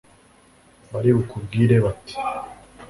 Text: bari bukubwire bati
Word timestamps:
bari 0.91 1.09
bukubwire 1.17 1.75
bati 1.85 2.13